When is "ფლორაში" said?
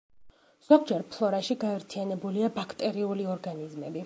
1.11-1.59